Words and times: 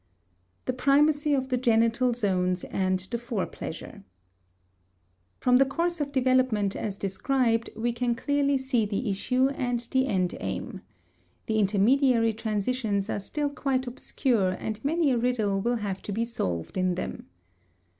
THE 0.65 0.73
PRIMACY 0.73 1.35
OF 1.35 1.49
THE 1.49 1.57
GENITAL 1.57 2.15
ZONES 2.15 2.63
AND 2.63 2.97
THE 2.97 3.19
FORE 3.19 3.45
PLEASURE 3.45 4.03
From 5.37 5.57
the 5.57 5.65
course 5.67 6.01
of 6.01 6.11
development 6.11 6.75
as 6.75 6.97
described 6.97 7.69
we 7.75 7.93
can 7.93 8.15
clearly 8.15 8.57
see 8.57 8.87
the 8.87 9.11
issue 9.11 9.49
and 9.49 9.79
the 9.91 10.07
end 10.07 10.35
aim. 10.39 10.81
The 11.45 11.59
intermediary 11.59 12.33
transitions 12.33 13.11
are 13.11 13.19
still 13.19 13.49
quite 13.51 13.85
obscure 13.85 14.49
and 14.53 14.83
many 14.83 15.11
a 15.11 15.19
riddle 15.19 15.61
will 15.61 15.75
have 15.75 16.01
to 16.01 16.11
be 16.11 16.25
solved 16.25 16.77
in 16.77 16.95
them. 16.95 17.27